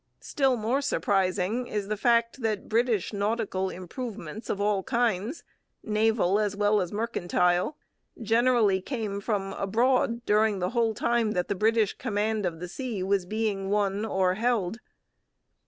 [0.21, 5.43] Still more surprising is the fact that British nautical improvements of all kinds,
[5.83, 7.77] naval as well as mercantile,
[8.19, 13.03] generally came from abroad during the whole time that the British command of the sea
[13.03, 14.79] was being won or held.